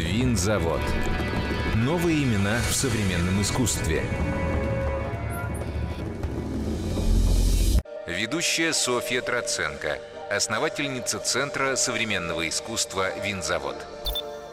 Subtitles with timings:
[0.00, 0.80] Винзавод.
[1.76, 4.02] Новые имена в современном искусстве.
[8.06, 9.98] Ведущая Софья Троценко,
[10.30, 13.76] основательница Центра современного искусства «Винзавод».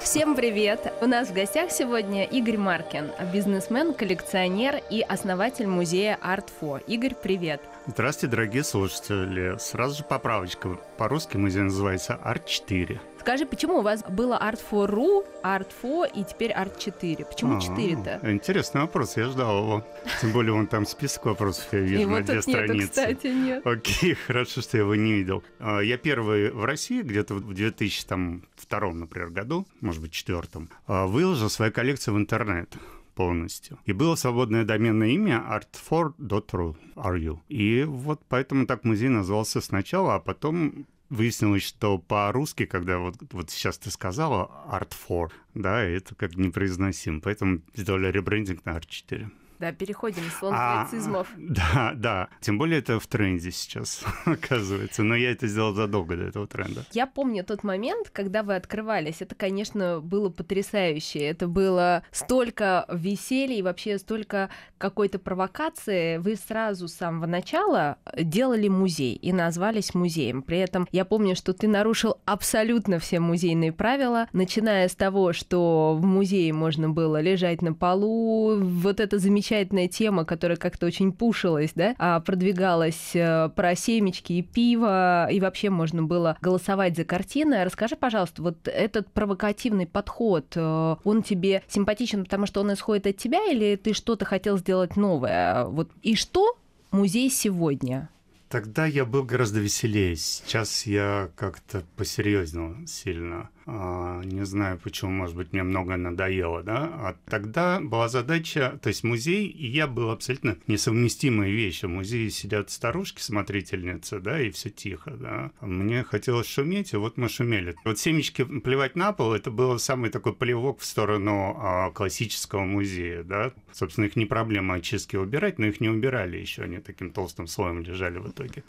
[0.01, 0.93] Всем привет!
[1.01, 6.83] У нас в гостях сегодня Игорь Маркин, бизнесмен, коллекционер и основатель музея Art4.
[6.87, 7.61] Игорь, привет!
[7.87, 9.57] Здравствуйте, дорогие слушатели.
[9.59, 10.77] Сразу же поправочка.
[10.97, 12.99] По-русски музей называется Art4.
[13.27, 17.25] Скажи, почему у вас было Art4.ru, Art4 и теперь Art4?
[17.25, 18.31] Почему А, 4-то?
[18.31, 19.87] Интересный вопрос, я ждал его.
[20.21, 22.87] Тем более, вон там список вопросов, я вижу, на две нету, страницы.
[22.87, 23.67] кстати, нет.
[23.67, 25.43] Окей, хорошо, что я его не видел.
[25.59, 31.49] А, Я первый в России, где-то в 2002, например, году, может быть, четвертом, а, выложил
[31.49, 32.77] свою коллекцию в интернет
[33.13, 33.77] полностью.
[33.83, 36.77] И было свободное доменное имя art4.ru.
[36.95, 37.39] RU.
[37.49, 43.49] И вот поэтому так музей назывался сначала, а потом выяснилось, что по-русски, когда вот, вот
[43.49, 47.21] сейчас ты сказала Art4, да, это как непроизносимо.
[47.21, 49.29] Поэтому сделали ребрендинг на Art4.
[49.59, 51.27] Да, переходим с А, англицизмов.
[51.37, 52.27] Да, да.
[52.41, 55.03] Тем более это в тренде сейчас, оказывается.
[55.03, 56.85] Но я это сделал задолго до этого тренда.
[56.91, 59.21] Я помню тот момент, когда вы открывались.
[59.21, 61.19] Это, конечно, было потрясающе.
[61.19, 66.17] Это было столько веселья и вообще столько какой-то провокации.
[66.17, 70.41] Вы сразу с самого начала делали музей и назвались музеем.
[70.41, 75.95] При этом я помню, что ты нарушил абсолютно все музейные правила, начиная с того, что
[75.99, 78.57] в музее можно было лежать на полу.
[78.59, 79.17] Вот эта
[79.47, 85.39] замечательная тема, которая как-то очень пушилась, да, а, продвигалась э, про семечки и пиво, и
[85.39, 87.63] вообще можно было голосовать за картины.
[87.63, 93.17] Расскажи, пожалуйста, вот этот провокативный подход, э, он тебе симпатичен, потому что он исходит от
[93.17, 95.65] тебя, или ты что-то хотел сделать новое?
[95.65, 96.57] Вот и что
[96.91, 98.09] музей сегодня?
[98.49, 100.15] Тогда я был гораздо веселее.
[100.15, 103.49] Сейчас я как-то посерьезнел сильно.
[103.69, 106.89] А, не знаю почему, может быть, мне многое надоело, да?
[106.93, 111.83] А тогда была задача, то есть музей и я был абсолютно несовместимые вещи.
[111.83, 115.51] В музее сидят старушки, смотрительницы, да, и все тихо, да.
[115.59, 117.75] Мне хотелось шуметь, и вот мы шумели.
[117.83, 123.23] Вот семечки плевать на пол, это был самый такой плевок в сторону а, классического музея,
[123.23, 123.51] да.
[123.73, 127.81] Собственно, их не проблема очистки убирать, но их не убирали еще, они таким толстым слоем
[127.81, 128.63] лежали в итоге.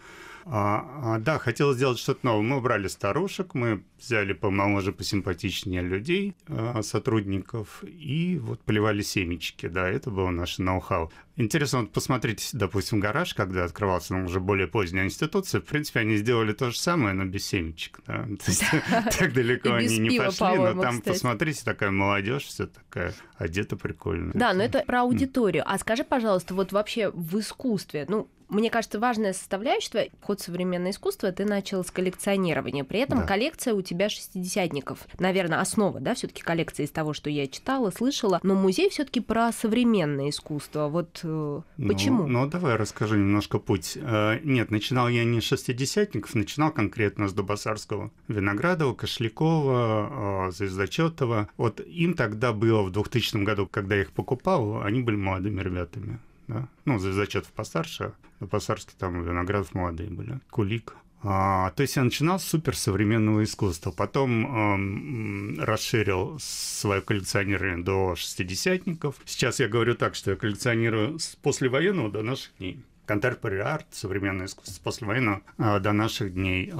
[0.45, 2.43] А, а, да, хотел сделать что-то новое.
[2.43, 9.89] Мы убрали старушек, мы взяли помоложе, посимпатичнее людей, а, сотрудников, и вот поливали семечки, да,
[9.89, 11.11] это было наше ноу-хау.
[11.37, 16.17] Интересно, вот посмотрите, допустим, гараж, когда открывался, он уже более поздняя институция, в принципе, они
[16.17, 18.25] сделали то же самое, но без семечек, да.
[18.45, 18.65] То есть
[19.19, 21.15] так далеко они не пива, пошли, но там, кстати.
[21.15, 24.33] посмотрите, такая молодежь, все такая одета прикольно.
[24.35, 25.65] Да, но это про аудиторию.
[25.67, 30.91] А скажи, пожалуйста, вот вообще в искусстве, ну, мне кажется, важная составляющая, вход в современное
[30.93, 32.85] искусство, ты начал с коллекционирования.
[32.85, 33.27] При этом Да.
[33.27, 35.07] коллекция у тебя шестидесятников.
[35.19, 38.41] Наверное, основа, да, все таки коллекция из того, что я читала, слышала.
[38.43, 40.89] Но музей все таки про современное искусство.
[40.89, 42.27] Вот э, Ну, почему?
[42.27, 43.97] Ну, давай расскажу немножко путь.
[44.01, 51.49] Э, Нет, начинал я не с шестидесятников, начинал конкретно с Дубасарского, Виноградова, Кошлякова, э, Звездочетова.
[51.57, 56.19] Вот им тогда было в 2000 году, когда я их покупал, они были молодыми ребятами.
[56.49, 56.69] Да?
[56.85, 60.41] Ну, Звездочетов постарше, а Дубасарский там Виноградов молодые были.
[60.51, 60.97] Кулик.
[61.23, 69.17] А, то есть я начинал с суперсовременного искусства, потом эм, расширил свое коллекционирование до шестидесятников.
[69.25, 72.85] Сейчас я говорю так, что я коллекционирую с послевоенного до наших дней.
[73.07, 76.73] Contemporary арт, современное искусство с послевоенного э, до наших дней.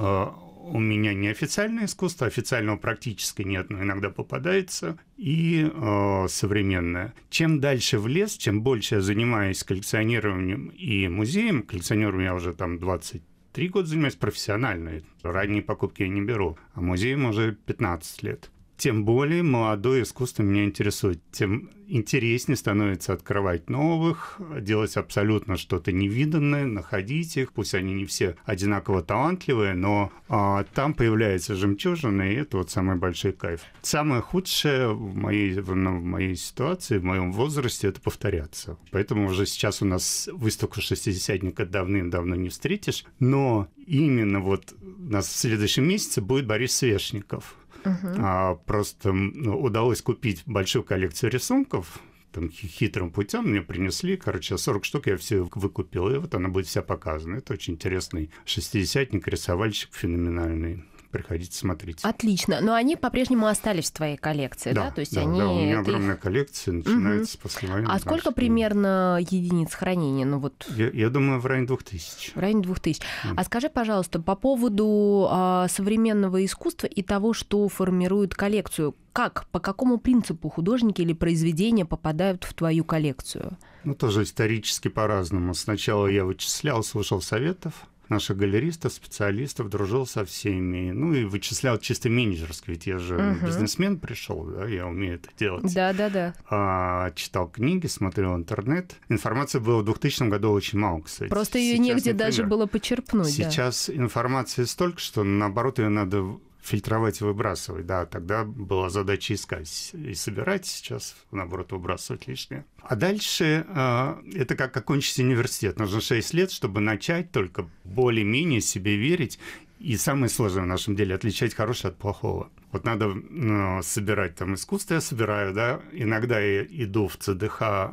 [0.71, 7.13] У меня не официальное искусство, официального практически нет, но иногда попадается, и э, современное.
[7.29, 12.77] Чем дальше в лес, чем больше я занимаюсь коллекционированием и музеем, коллекционированием я уже там
[12.79, 15.01] 20 Три года занимаюсь профессионально.
[15.23, 16.57] Ранние покупки я не беру.
[16.73, 18.51] А музеем уже 15 лет.
[18.79, 21.21] Тем более молодое искусство меня интересует.
[21.33, 27.51] Тем интереснее становится открывать новых, делать абсолютно что-то невиданное, находить их.
[27.51, 32.95] Пусть они не все одинаково талантливые, но а, там появляется жемчужина, и это вот самый
[32.95, 33.63] большой кайф.
[33.81, 38.77] Самое худшее в моей, в, ну, в моей ситуации, в моем возрасте, это повторяться.
[38.91, 45.27] Поэтому уже сейчас у нас выставку шестидесятника давным-давно не встретишь, но именно вот у нас
[45.27, 47.57] в следующем месяце будет Борис Свешников.
[47.83, 51.99] А, просто ну, удалось купить большую коллекцию рисунков,
[52.31, 56.49] там хи- хитрым путем мне принесли, короче, 40 штук я все выкупил, и вот она
[56.49, 57.37] будет вся показана.
[57.37, 60.83] Это очень интересный шестидесятник, рисовальщик феноменальный.
[61.09, 62.07] Приходите, смотрите.
[62.07, 62.59] Отлично.
[62.61, 64.85] Но они по-прежнему остались в твоей коллекции, да?
[64.85, 65.39] Да, То есть да, они...
[65.39, 67.93] да, у меня ты их- огромная коллекция, начинается с послевоенного.
[67.95, 70.25] А сколько примерно единиц хранения?
[70.25, 72.31] Ну вот Я, я думаю, в районе 2000.
[72.35, 73.01] в районе двух тысяч.
[73.25, 73.39] Мгм.
[73.39, 78.95] А скажи, пожалуйста, по поводу а, современного искусства и того, что формирует коллекцию.
[79.11, 83.57] Как, по какому принципу художники или произведения попадают в твою коллекцию?
[83.83, 85.53] Ну, тоже исторически по-разному.
[85.55, 87.73] Сначала я вычислял, слушал советов
[88.09, 90.91] наших галеристов, специалистов, дружил со всеми.
[90.91, 93.45] Ну и вычислял чисто менеджерски, ведь я же Мгм.
[93.45, 95.73] бизнесмен пришел, да, я умею это делать.
[95.73, 96.33] Да-да-да.
[96.49, 98.95] А, читал книги, смотрел интернет.
[99.09, 101.29] Информации было в 2000 году очень мало, кстати.
[101.29, 103.37] Просто ее Сейчас, негде даже например, было почерпнуть.
[103.37, 103.49] да.
[103.49, 107.85] Сейчас информации столько, что наоборот ее надо фильтровать и выбрасывать.
[107.85, 112.65] Да, тогда была задача искать и собирать, сейчас, наоборот, выбрасывать лишнее.
[112.81, 115.79] А дальше э, это как окончить университет.
[115.79, 119.39] Нужно 6 лет, чтобы начать только более-менее себе верить.
[119.79, 122.51] И самое сложное в нашем деле– отличать хорошее от плохого.
[122.71, 125.81] Вот надо э, собирать там искусство, я собираю, да.
[125.93, 127.87] Иногда я иду в ЦДХ э,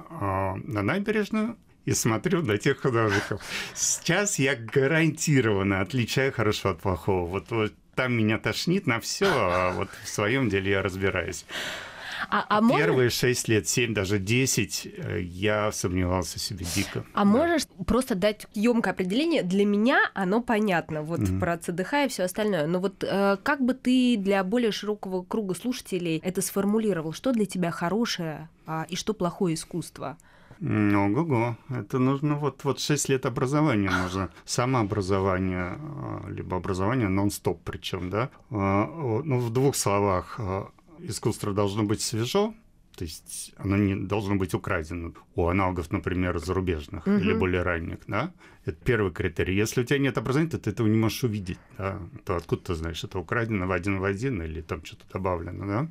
[0.65, 3.41] на набережную, и смотрю на тех художников.
[3.75, 7.27] Сейчас я гарантированно отличаю хорошо от плохого.
[7.27, 11.45] Вот, вот там меня тошнит на все, а вот в своем деле я разбираюсь.
[12.31, 17.05] А, а можно- Первые 6 лет, 7, даже 10 э, я сомневался в себе дико.
[17.15, 19.43] А можешь просто дать емкое определение?
[19.43, 21.41] Для меня оно понятно, вот Мгм.
[21.41, 22.67] про ЦДХ и все остальное.
[22.67, 27.13] Но вот э, как бы ты для более широкого круга слушателей это сформулировал?
[27.13, 30.17] Что для тебя хорошее а, и что плохое искусство?
[30.59, 34.31] Ну, ого, это нужно вот, вот 6 лет образования нужно.
[34.47, 38.31] Самообразование, а, либо образование нон-стоп причем, да.
[38.51, 38.87] А,
[39.25, 40.41] Ну, в двух словах,
[41.01, 42.55] искусство должно быть свежо,
[42.97, 47.19] то есть оно не должно быть украдено у аналогов, например, зарубежных Мгм.
[47.19, 48.33] или более ранних, да.
[48.65, 49.55] Это первый критерий.
[49.55, 52.01] Если у тебя нет образования, то ты этого не можешь увидеть, да.
[52.25, 55.91] То откуда ты знаешь, это украдено в один в один или там что-то добавлено, да.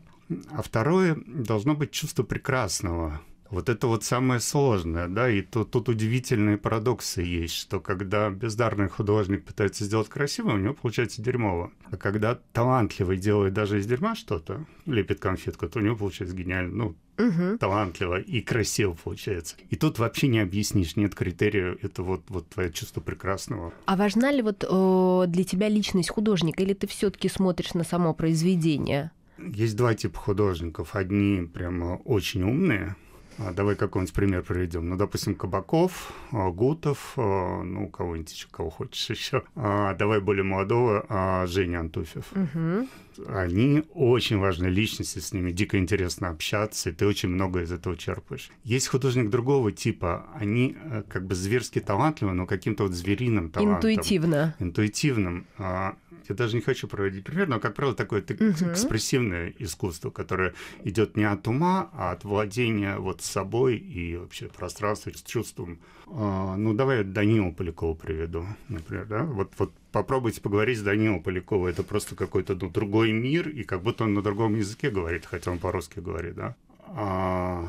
[0.52, 3.22] А второе, должно быть чувство прекрасного.
[3.56, 8.90] Вот это вот самое сложное, да, и тут, тут удивительные парадоксы есть, что когда бездарный
[8.90, 11.72] художник пытается сделать красиво, у него получается дерьмово.
[11.90, 16.75] А когда талантливый делает даже из дерьма что-то, лепит конфетку, то у него получается гениально,
[16.75, 17.57] ну, Мгм.
[17.57, 19.56] талантливо и красиво получается.
[19.69, 23.72] И тут вообще не объяснишь, нет критерия, это вот, вот твое чувство прекрасного.
[23.86, 28.13] А важна ли вот э, для тебя личность художника, или ты все-таки смотришь на само
[28.13, 29.12] произведение?
[29.38, 30.94] Есть два типа художников.
[30.96, 32.98] Одни прямо очень умные.
[33.38, 34.90] А, Давай какой-нибудь пример приведем.
[34.90, 39.44] Ну, допустим, Кабаков, а, Гутов, а, ну, кого-нибудь еще, кого хочешь еще.
[39.56, 42.26] А, Давай более молодого, а, Женя Антуфьев.
[42.34, 42.88] Мгм.
[43.28, 47.96] Они очень важные личности, с ними дико интересно общаться, и ты очень много из этого
[47.96, 48.50] черпаешь.
[48.64, 50.26] Есть художник другого типа.
[50.34, 54.56] Они э, как бы зверски талантливы, но каким-то вот звериным талантом Интуитивно.
[54.60, 55.46] интуитивным.
[55.58, 55.96] А,
[56.30, 58.72] Я даже не хочу проводить пример, но, как правило, такое Мгм.
[58.72, 65.13] экспрессивное искусство, которое идет не от ума, а от владения вот собой и вообще пространством,
[65.13, 65.80] с чувством.
[66.07, 69.24] А, Ну, давай я Данилу Полякову приведу, например, да?
[69.24, 71.68] Вот, вот попробуйте поговорить с Данилом Поляковым.
[71.68, 75.51] Это просто какой-то ну, другой мир, и как будто он на другом языке говорит, хотя
[75.51, 76.56] он по-русски говорит, да?
[76.88, 77.68] А,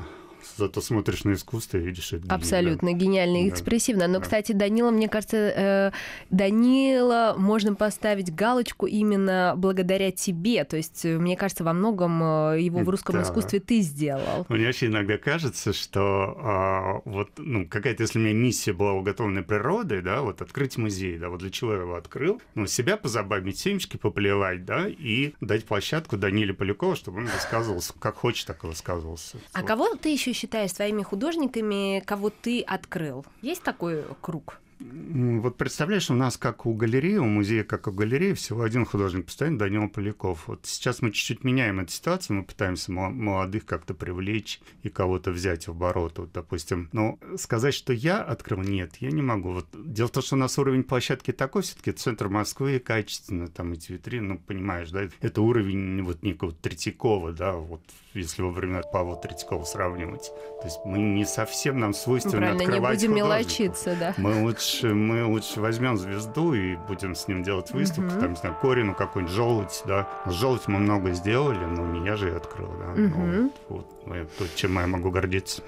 [0.57, 2.19] Зато смотришь на искусство и видишь это.
[2.19, 2.35] гений, да.
[2.37, 3.55] Абсолютно гениально и Да.
[3.55, 4.07] экспрессивно.
[4.07, 4.21] Но, Да.
[4.21, 5.91] кстати, Данила, мне кажется, э,
[6.31, 10.65] Данила можно поставить галочку именно благодаря тебе.
[10.65, 12.23] То есть, э, мне кажется, во многом
[12.53, 13.23] э, его в русском Да.
[13.23, 14.47] искусстве ты сделал.
[14.49, 19.43] Мне вообще иногда кажется, что а, вот, ну, какая-то, если у меня миссия была уготована
[19.43, 22.41] природой, да, вот открыть музей, да, вот для чего я его открыл?
[22.55, 28.17] Ну, себя позабавить, семечки поплевать, да, и дать площадку Даниле Полякову, чтобы он высказывался, как
[28.17, 29.39] хочет, так и высказывался.
[29.53, 29.67] А Вот.
[29.69, 33.25] кого ты еще считаешь своими художниками, кого ты открыл?
[33.43, 34.61] Есть такой круг?
[34.79, 39.25] Вот представляешь, у нас как у галереи, у музея как у галереи, всего один художник
[39.25, 40.49] постоянно, Данил Поляков.
[40.49, 45.31] Вот сейчас мы чуть-чуть меняем эту ситуацию, мы пытаемся мо- молодых как-то привлечь и кого-то
[45.31, 46.91] взять в оборот, вот, допустим.
[46.93, 49.53] Но сказать, что я открыл, нет, я не могу.
[49.53, 53.73] Вот дело в том, что у нас уровень площадки такой, все-таки центр Москвы, качественно, там
[53.73, 57.81] эти витрины, ну, понимаешь, да, это уровень вот некого Третьякова, да, вот
[58.21, 60.33] если во времена Павла Третьякова сравнивать.
[60.61, 63.41] То есть мы не совсем нам свойственно Правильно, не открывать будем художников.
[63.41, 64.15] мелочиться, да.
[64.17, 68.21] Мы лучше, мы лучше возьмем звезду и будем с ним делать выставку, Мгм.
[68.21, 70.09] там, не знаю, Корину какой-нибудь, желудь, да.
[70.27, 72.93] Желудь мы много сделали, но не я же и открыл, да.
[72.97, 73.53] Ну, Мгм.
[73.69, 75.63] вот, вот, то, чем я могу гордиться.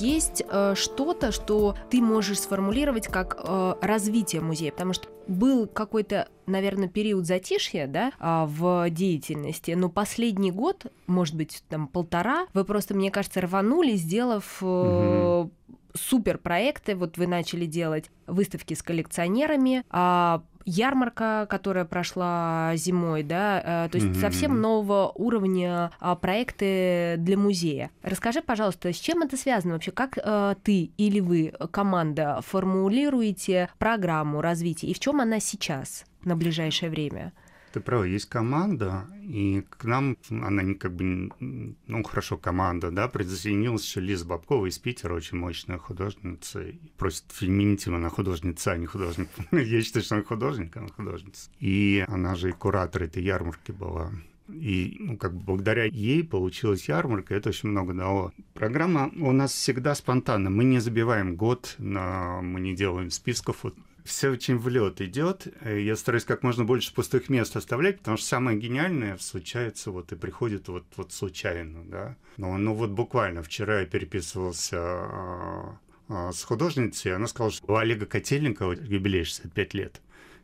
[0.00, 4.72] Есть э, что-то, что ты можешь сформулировать как э, развитие музея?
[4.72, 11.34] Потому что был какой-то, наверное, период затишья, да, а, в деятельности, но последний год, может
[11.34, 15.50] быть, там полтора, вы просто, мне кажется, рванули, сделав угу
[15.96, 16.94] супер проекты.
[16.94, 23.98] Вот вы начали делать выставки с коллекционерами, а ярмарка, которая прошла зимой, да, э, то
[23.98, 24.20] есть mm-hmm.
[24.20, 27.90] совсем нового уровня а, проекты для музея.
[28.02, 29.92] Расскажи, пожалуйста, с чем это связано вообще?
[29.92, 36.36] Как э, ты или вы, команда, формулируете программу развития и в чем она сейчас на
[36.36, 37.32] ближайшее время?
[37.76, 43.06] Ты прав, есть команда, и к нам она не как бы, ну хорошо, команда, да,
[43.06, 46.64] присоединилась еще Лиза Бабкова из Питера, очень мощная художница,
[46.96, 49.28] просит феминитива, она художница, а не художник.
[49.52, 51.50] Я считаю, что она художник, она художница.
[51.60, 54.10] И она же и куратор этой ярмарки была.
[54.48, 58.32] И ну, как бы благодаря ей получилась ярмарка, это очень много дало.
[58.54, 60.48] Программа у нас всегда спонтанна.
[60.48, 62.40] Мы не забиваем год, на...
[62.40, 63.64] мы не делаем списков.
[63.64, 63.74] Вот
[64.06, 65.46] все очень в лед идет.
[65.64, 70.16] Я стараюсь как можно больше пустых мест оставлять, потому что самое гениальное случается вот и
[70.16, 72.16] приходит вот, вот случайно, да.
[72.36, 77.76] Но, ну вот буквально вчера я переписывался а, а, с художницей, она сказала, что у
[77.76, 80.00] Олега Котельникова юбилей 65 лет.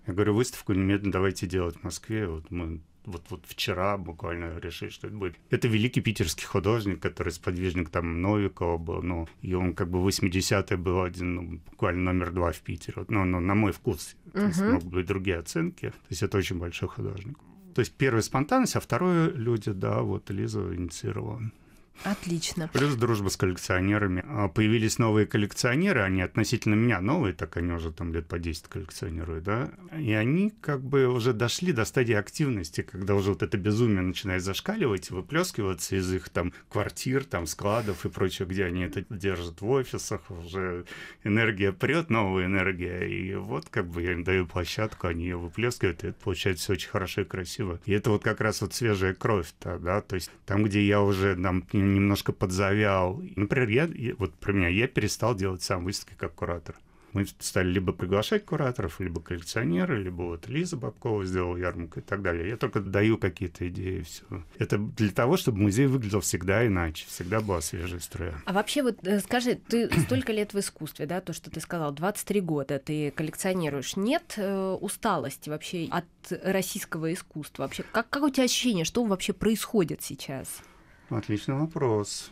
[0.07, 2.27] Я говорю, выставку немедленно давайте делать в Москве.
[2.27, 5.37] Вот мы вот, вот вчера буквально решили, что это будет.
[5.51, 10.77] Это великий питерский художник, который сподвижник там Новикова был, ну, и он как бы 80-е
[10.77, 14.33] был один, ну, буквально номер два в Питере, вот, ну, ну, на мой вкус, uh-huh.
[14.33, 17.39] то есть могут быть другие оценки, то есть это очень большой художник.
[17.75, 21.41] То есть первая спонтанность, а второе люди, да, вот Лиза инициировала.
[22.05, 22.69] Отлично.
[22.73, 24.25] Плюс дружба с коллекционерами.
[24.27, 28.65] А, появились новые коллекционеры, они относительно меня новые, так они уже там лет по 10
[28.69, 33.57] коллекционируют, да, и они как бы уже дошли до стадии активности, когда уже вот это
[33.57, 39.05] безумие начинает зашкаливать, выплескиваться из их там квартир, там складов и прочего, где они это
[39.09, 40.85] держат в офисах, уже
[41.25, 46.03] энергия прет, новая энергия, и вот как бы я им даю площадку, они ее выплескивают,
[46.03, 47.81] и это получается все очень хорошо и красиво.
[47.87, 51.37] И это вот как раз вот свежая кровь-то, да, то есть там, где я уже
[51.37, 53.23] там немножко подзавял.
[53.37, 56.77] Например, я, вот про меня, я перестал делать сам выставки как куратор.
[57.13, 62.23] Мы стали либо приглашать кураторов, либо коллекционеры, либо вот Лиза Бабкова сделала ярмарку и так
[62.23, 62.49] далее.
[62.49, 64.25] Я только даю какие-то идеи, все.
[64.59, 68.35] Это для того, чтобы музей выглядел всегда иначе, всегда была свежая строя.
[68.47, 71.93] А вообще вот э, скажи, ты столько лет в искусстве, да, то, что ты сказал,
[71.93, 73.97] 23 года ты коллекционируешь.
[73.97, 77.65] Нет э, усталости вообще от российского искусства?
[77.65, 80.63] Вообще, как, как у тебя ощущение, что вообще происходит сейчас?
[81.17, 82.31] Отличный вопрос.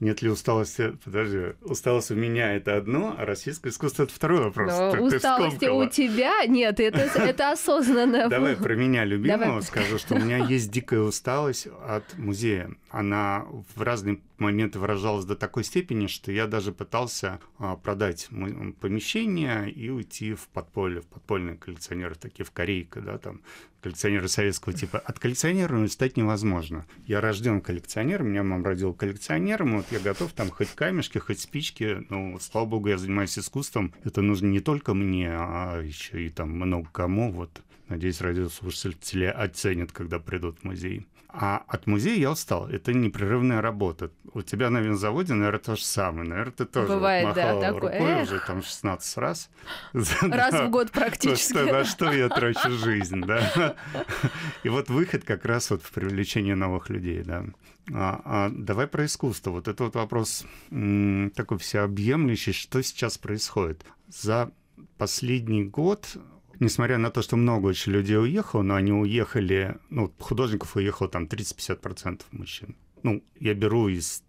[0.00, 0.96] Нет ли усталости?
[1.04, 4.70] Подожди, усталость у меня это одно, а российское искусство это второй вопрос.
[4.70, 8.28] Но так усталости у тебя нет, это, это осознанно.
[8.28, 9.62] Давай про меня любимого Давай.
[9.62, 12.70] скажу, что у меня есть дикая усталость от музея.
[12.90, 18.28] Она в разные моменты выражалась до такой степени, что я даже пытался а, продать
[18.80, 23.42] помещение и уйти в подполье, в подпольные коллекционеры, такие в Корейка, да, там
[23.80, 24.98] коллекционеры советского типа.
[24.98, 26.84] От коллекционера стать невозможно.
[27.06, 32.04] Я рожден коллекционером, меня мама родила коллекционером, вот я готов там хоть камешки, хоть спички,
[32.08, 33.94] ну, слава богу, я занимаюсь искусством.
[34.04, 37.62] Это нужно не только мне, а еще и там много кому, вот.
[37.88, 41.06] Надеюсь, радиослушатели оценят, когда придут в музей.
[41.40, 42.68] А от музея я устал.
[42.68, 44.10] Это непрерывная работа.
[44.34, 46.28] У тебя на винзаводе, наверное, то же самое.
[46.28, 49.48] Наверное, ты тоже Бывает, махала да, рукой такой, уже там 16 раз.
[49.92, 51.58] Раз в год практически.
[51.58, 53.76] На что я трачу жизнь, да.
[54.64, 57.44] И вот выход как раз вот в привлечение новых людей, да.
[57.94, 59.52] А, а давай про искусство.
[59.52, 62.52] Вот это вот вопрос м, такой всеобъемлющий.
[62.52, 63.84] Что сейчас происходит?
[64.08, 64.50] За
[64.96, 66.16] последний год
[66.60, 71.24] несмотря на то, что много очень людей уехало, но они уехали, ну, художников уехало там
[71.24, 72.76] 30-50% мужчин.
[73.02, 74.22] Ну, я беру из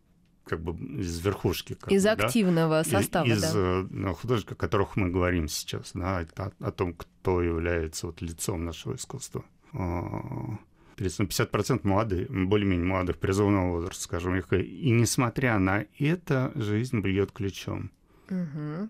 [0.46, 1.76] как бы из верхушки.
[1.76, 2.86] Как из бы, активного да?
[2.90, 3.52] состава, из, да.
[3.54, 8.22] Э, ну, художников, о которых мы говорим сейчас, да, о, о том, кто является вот
[8.22, 9.46] лицом нашего искусства.
[9.72, 14.36] 50% молодых, более-менее молодых, призывного возраста, скажем.
[14.36, 17.92] И несмотря на это, жизнь бьет ключом.
[18.30, 18.90] Угу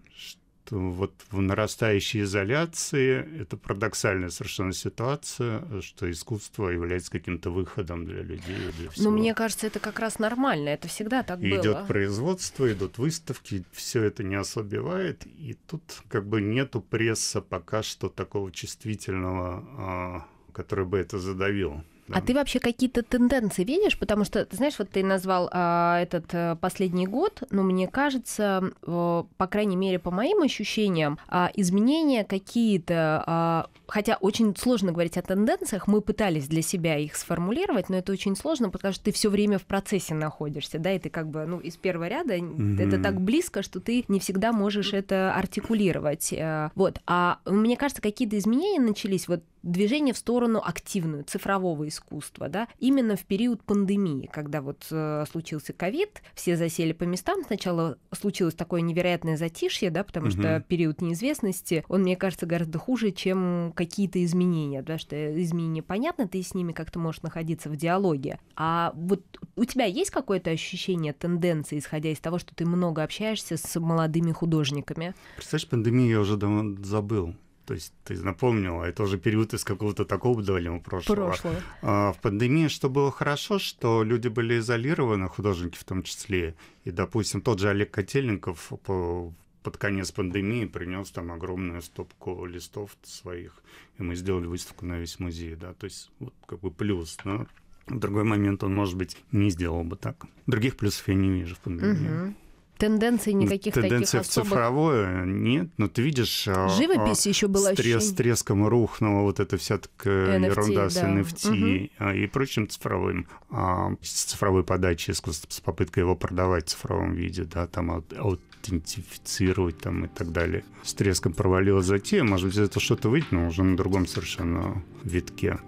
[0.71, 8.55] вот в нарастающей изоляции это парадоксальная совершенно ситуация, что искусство является каким-то выходом для людей.
[8.77, 9.09] Для всего.
[9.09, 11.61] Но мне кажется, это как раз нормально, это всегда так и было.
[11.61, 17.83] Идет производство, идут выставки, все это не ослабевает, и тут как бы нету пресса пока
[17.83, 21.83] что такого чувствительного, а, который бы это задавил.
[22.09, 22.17] Да.
[22.17, 23.97] А ты вообще какие-то тенденции видишь?
[23.97, 28.71] Потому что, ты знаешь, вот ты назвал а, этот а, последний год, но мне кажется,
[28.83, 35.17] а, по крайней мере, по моим ощущениям, а, изменения какие-то, а, хотя очень сложно говорить
[35.17, 39.11] о тенденциях, мы пытались для себя их сформулировать, но это очень сложно, потому что ты
[39.11, 42.81] все время в процессе находишься, да, и ты как бы, ну, из первого ряда, mm-hmm.
[42.81, 46.33] это так близко, что ты не всегда можешь это артикулировать.
[46.75, 46.99] Вот.
[47.05, 53.15] А мне кажется, какие-то изменения начались вот движение в сторону активную, цифрового искусства, да, именно
[53.15, 58.81] в период пандемии, когда вот э, случился ковид, все засели по местам, сначала случилось такое
[58.81, 60.33] невероятное затишье, да, потому угу.
[60.33, 66.27] что период неизвестности, он, мне кажется, гораздо хуже, чем какие-то изменения, да, что изменения понятно,
[66.27, 69.23] ты с ними как-то можешь находиться в диалоге, а вот
[69.55, 74.31] у тебя есть какое-то ощущение тенденции, исходя из того, что ты много общаешься с молодыми
[74.31, 75.13] художниками?
[75.35, 77.35] Представляешь, пандемию я уже давно забыл.
[77.69, 81.27] То есть ты напомнила, это уже период из какого-то такого давнего прошлого.
[81.27, 81.61] Прошлое.
[81.83, 86.55] А, в пандемии что было хорошо, что люди были изолированы, художники в том числе.
[86.83, 92.97] И, допустим, тот же Олег Котельников по под конец пандемии принес там огромную стопку листов
[93.03, 93.61] своих,
[93.99, 97.45] и мы сделали выставку на весь музей, да, то есть вот как бы плюс, но
[97.85, 100.25] в другой момент он, может быть, не сделал бы так.
[100.47, 102.29] Других плюсов я не вижу в пандемии.
[102.29, 102.35] Угу
[102.79, 104.47] тенденций никаких Тенденция таких особых...
[104.47, 106.47] в цифровое нет, но ты видишь...
[106.47, 110.45] А, Живопись а, еще была с, трес, с треском рухнула вот эта вся такая NFT,
[110.45, 110.89] ерунда да.
[110.89, 112.09] с NFT угу.
[112.11, 117.43] и прочим цифровым, а, с цифровой подачей искусства, с попыткой его продавать в цифровом виде,
[117.43, 120.63] да, там аутентифицировать там и так далее.
[120.81, 125.59] С треском провалилась затея, может быть, это что-то выйдет, но уже на другом совершенно витке.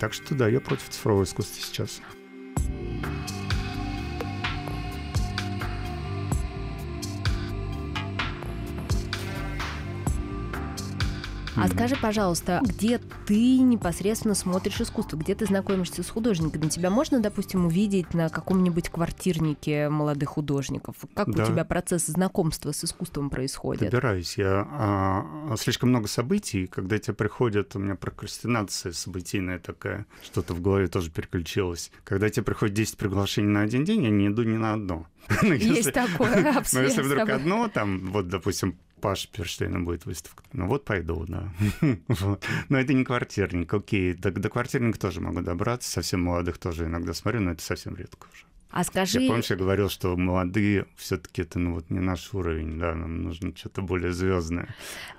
[0.00, 2.02] Так что да, я против цифрового искусства сейчас.
[11.56, 16.68] А скажи, пожалуйста, где ты непосредственно смотришь искусство, где ты знакомишься с художниками?
[16.68, 20.96] Тебя можно, допустим, увидеть на каком-нибудь квартирнике молодых художников?
[21.14, 21.44] Как да.
[21.44, 23.82] у тебя процесс знакомства с искусством происходит?
[23.82, 24.38] Добираюсь.
[24.38, 30.60] Я а, слишком много событий, когда тебе приходят, у меня прокрастинация событийная такая, что-то в
[30.60, 31.90] голове тоже переключилось.
[32.04, 35.06] Когда тебе приходит 10 приглашений на один день, я не иду ни на одно.
[35.42, 36.80] Есть такое, абсолютно.
[36.80, 40.44] Но если вдруг одно, там, вот, допустим, Паш Перштейна будет выставка.
[40.52, 41.52] Ну вот пойду, да.
[42.68, 44.14] Но это не квартирник, окей.
[44.14, 45.90] До, до квартирника тоже могу добраться.
[45.90, 48.44] Совсем молодых тоже иногда смотрю, но это совсем редко уже.
[48.72, 49.20] А скажи...
[49.20, 52.94] Я помню, я говорил, что молодые все таки это ну, вот не наш уровень, да,
[52.94, 54.74] нам нужно что-то более звездное.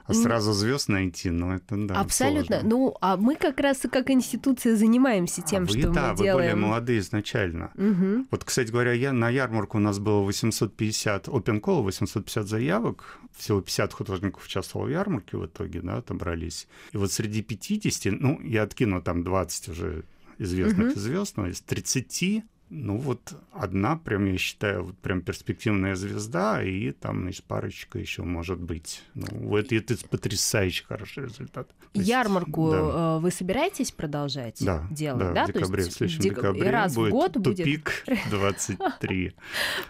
[0.05, 1.99] А сразу звезд найти, ну это да.
[1.99, 2.59] Абсолютно.
[2.59, 2.69] Сложно.
[2.69, 6.11] Ну, а мы как раз и как институция занимаемся а тем, а вы, что да,
[6.11, 6.33] мы делаем.
[6.33, 7.71] вы более молодые изначально.
[7.75, 8.25] Угу.
[8.31, 13.19] Вот, кстати говоря, я на ярмарку у нас было 850 open call, 850 заявок.
[13.37, 16.67] Всего 50 художников участвовало в ярмарке в итоге, да, отобрались.
[16.91, 20.05] И вот среди 50, ну, я откину там 20 уже
[20.39, 20.99] известных угу.
[20.99, 26.91] звезд, но из 30 ну вот одна, прям я считаю, вот прям перспективная звезда, и
[26.91, 29.03] там, значит, парочка еще может быть.
[29.13, 31.69] Ну, вот это потрясающий хороший результат.
[31.93, 32.77] есть, Ярмарку да.
[32.77, 35.33] Э, вы собираетесь продолжать да, делать, да?
[35.33, 35.43] да?
[35.45, 36.35] в декабре, То есть в следующем дек...
[36.35, 38.29] декабре раз будет в год тупик будет...
[38.31, 39.35] 23.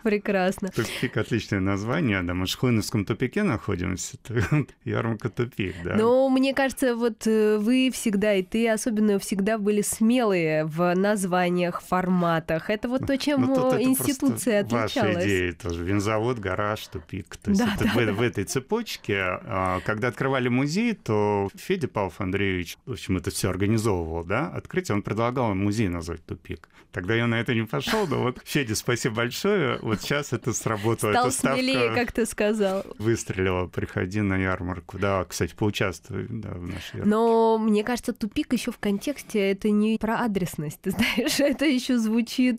[0.04, 0.67] Прекрасно.
[0.67, 4.17] Тупик отличное название, да, мы в Шхлыновском тупике находимся,
[4.84, 5.96] ярмарка тупик, да.
[5.96, 11.82] Но мне кажется, вот э, вы всегда, и ты особенно всегда были смелые в названиях,
[11.82, 15.16] форматах, это вот то, чем ну, институция отличалась.
[15.16, 15.84] Ваша идея тоже.
[15.84, 17.38] Винзавод, гараж, тупик.
[17.38, 18.14] То есть да, это да, в, да.
[18.14, 19.18] в этой цепочке.
[19.20, 24.96] А, когда открывали музей, то Федя Павлов Андреевич, в общем, это все организовывал, да, открытие.
[24.96, 26.70] Он предлагал музей назвать тупик.
[26.94, 29.80] Тогда я на это не пошел, но вот, Федя, спасибо большое.
[29.82, 31.12] Вот сейчас это сработало.
[31.12, 32.86] Стал Эта смелее, как ты сказал.
[33.00, 33.66] Выстрелила.
[33.66, 35.00] Приходи на ярмарку.
[35.00, 37.10] Да, кстати, поучаствуй да, в нашей ярмарке.
[37.10, 41.98] Но мне кажется, тупик еще в контексте это не про адресность, ты знаешь, это еще
[41.98, 42.53] звучит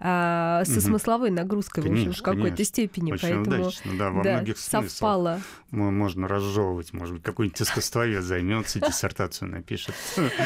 [0.00, 3.12] а, со смысловой нагрузкой конечно, в, в какой-то степени.
[3.12, 4.90] Очень поэтому удачно, да, во да, многих смыслах.
[4.90, 5.40] совпало.
[5.70, 9.94] Можно разжевывать, может быть, какой-нибудь искусствовед займется, диссертацию напишет.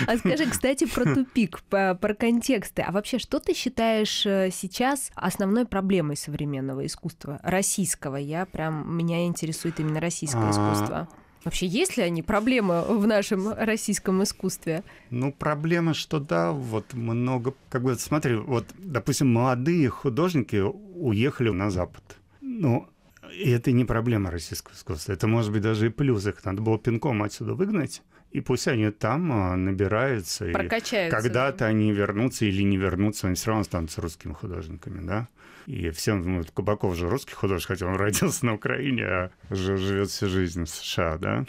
[0.07, 2.83] А скажи, кстати, про тупик, про контексты.
[2.83, 8.16] А вообще, что ты считаешь э, сейчас основной проблемой современного искусства, российского?
[8.16, 11.09] Я прям, меня интересует именно российское а, искусство.
[11.44, 14.85] Вообще, есть ли они проблемы в нашем российском искусстве?
[15.11, 21.70] Ну, проблема, что да, вот много, как бы, смотри, вот, допустим, молодые художники уехали на
[21.70, 22.02] Запад.
[22.40, 22.88] Ну,
[23.33, 26.78] и это не проблема российского искусства, это может быть даже и плюс, их надо было
[26.78, 28.02] пинком отсюда выгнать,
[28.33, 30.47] И пусть они там а, набираются.
[30.47, 31.18] Прокачаются.
[31.18, 35.29] И когда-то они вернутся или не вернутся, они все равно останутся русскими художниками, да?
[35.66, 40.29] И всем, ну, Кабаков же русский художник, хотя он родился на Украине, а живет всю
[40.29, 41.45] жизнь в США, да?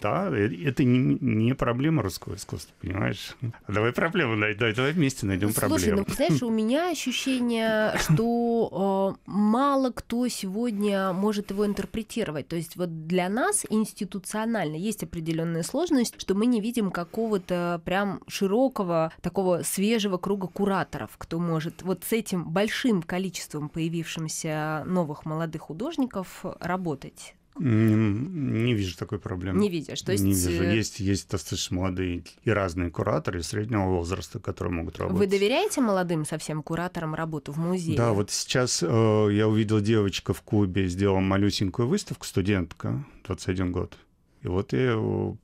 [0.00, 3.36] Да, э, это не, не проблема русского искусства, понимаешь?
[3.68, 6.04] Давай проблему найдем, давай вместе найдем Слушай, проблему.
[6.06, 12.48] ну, знаешь, у меня ощущение, что э, мало кто сегодня может его интерпретировать.
[12.48, 18.22] То есть вот для нас институционально есть определенная сложность, что мы не видим какого-то прям
[18.26, 25.62] широкого, такого свежего круга кураторов, кто может вот с этим большим количеством появившимся новых молодых
[25.62, 27.34] художников работать.
[27.58, 29.60] Не, не вижу такой проблемы.
[29.60, 30.24] Не видишь, то есть...
[30.24, 30.62] Не вижу.
[30.62, 35.18] Э, есть, есть достаточно молодые и разные кураторы среднего возраста, которые могут работать.
[35.18, 37.96] Вы доверяете молодым совсем кураторам работу в музее?
[37.96, 38.86] Да, вот сейчас э,
[39.32, 43.96] я увидел девочка в клубе, сделала малюсенькую выставку, студентка, 21 год.
[44.42, 44.98] И вот я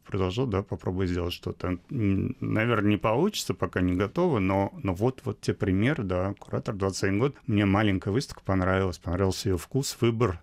[0.06, 1.78] продолжал, да, попробую сделать что-то.
[1.90, 7.18] Наверное, не получится, пока не готово, но, но вот, вот те примеры, да, куратор 21
[7.18, 7.36] год.
[7.46, 10.40] Мне маленькая выставка понравилась, понравился ее вкус, выбор,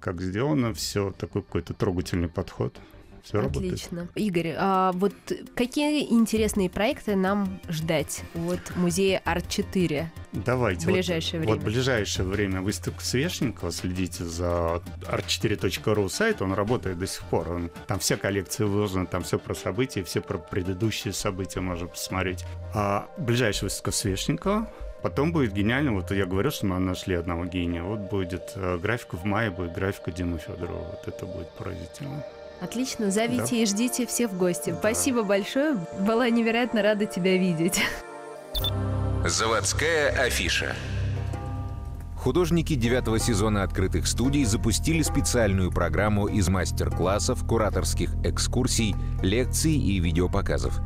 [0.00, 2.78] как сделано, все такой какой-то трогательный подход
[3.26, 4.02] все Отлично.
[4.02, 4.10] работает.
[4.14, 5.12] Игорь, а вот
[5.56, 10.06] какие интересные проекты нам ждать от музея Арт-4?
[10.32, 10.86] Давайте.
[10.86, 11.54] В ближайшее вот, время.
[11.54, 13.72] Вот в ближайшее время выставка Свешникова.
[13.72, 16.40] Следите за art4.ru сайт.
[16.40, 17.50] Он работает до сих пор.
[17.50, 22.44] Он, там вся коллекция выложена, там все про события, все про предыдущие события можно посмотреть.
[22.74, 24.70] А ближайшая выставка Свешникова
[25.06, 27.80] Потом будет гениально, вот я говорю, что мы нашли одного гения.
[27.80, 30.80] Вот будет э, графика в мае, будет графика Димы Федорова.
[30.80, 32.24] Вот это будет поразительно.
[32.60, 33.56] Отлично, зовите да.
[33.56, 34.70] и ждите все в гости.
[34.70, 34.78] Да.
[34.78, 37.80] Спасибо большое, была невероятно рада тебя видеть.
[39.24, 40.74] Заводская афиша.
[42.16, 50.80] Художники девятого сезона открытых студий запустили специальную программу из мастер-классов, кураторских экскурсий, лекций и видеопоказов.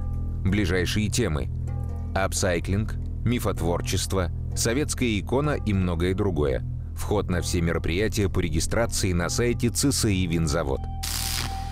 [0.45, 1.49] Ближайшие темы–
[2.15, 6.63] апсайклинг, мифотворчество, советская икона и многое другое.
[6.97, 10.81] Вход на все мероприятия по регистрации на сайте ЦСИ «Винзавод».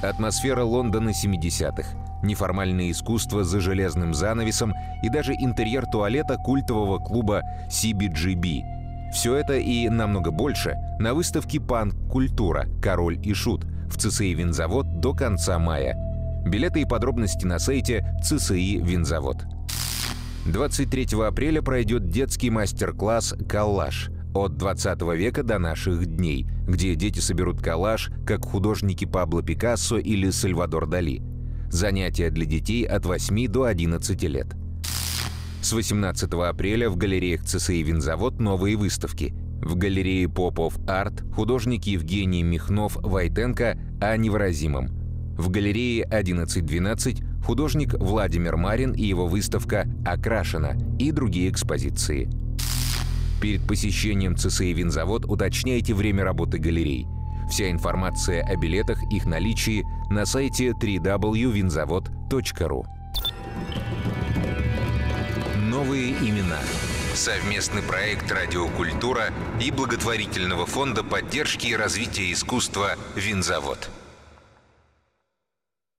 [0.02, 8.62] Атмосфера Лондона 70-х, неформальное искусство за железным занавесом и даже интерьер туалета культового клуба CBGB.
[9.12, 12.66] Все это и намного больше на выставке «Панк-культура.
[12.82, 15.96] Король и шут» в ЦСИ «Винзавод» до конца мая.
[16.46, 19.57] Билеты и подробности на сайте ЦСИ «Винзавод».
[20.46, 27.60] 23 апреля пройдет детский мастер-класс «Коллаж» от 20 века до наших дней, где дети соберут
[27.60, 31.22] коллаж, как художники Пабло Пикассо или Сальвадор Дали.
[31.70, 34.46] Занятия для детей от 8 до 11 лет.
[35.60, 39.34] С 18 апреля в галереях ЦСИ «Винзавод» новые выставки.
[39.60, 44.97] В галерее «Попов Арт» художник Евгений Михнов-Войтенко о невыразимом.
[45.38, 52.28] В галерее 1112 художник Владимир Марин и его выставка «Окрашена» и другие экспозиции.
[53.40, 57.06] Перед посещением ЦСИ «Винзавод» уточняйте время работы галерей.
[57.48, 62.84] Вся информация о билетах, их наличии на сайте www.vinzavod.ru
[65.70, 66.58] Новые имена.
[67.14, 73.88] Совместный проект «Радиокультура» и благотворительного фонда поддержки и развития искусства «Винзавод».